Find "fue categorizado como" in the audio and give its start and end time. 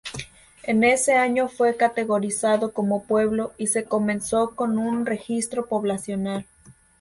1.47-3.03